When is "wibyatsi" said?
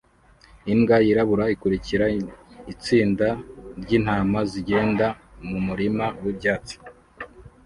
6.23-6.75